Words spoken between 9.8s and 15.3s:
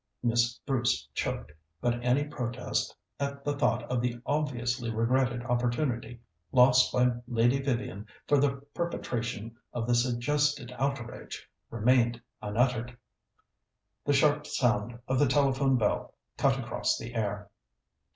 the suggested outrage remained unuttered. The sharp sound of the